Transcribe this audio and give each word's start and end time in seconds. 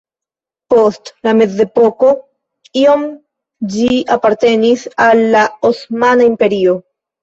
Post 0.73 1.11
la 1.27 1.33
mezepoko 1.41 2.09
iom 2.87 3.05
ĝi 3.77 3.95
apartenis 4.19 4.91
al 5.09 5.27
la 5.39 5.49
Osmana 5.75 6.33
Imperio. 6.37 6.81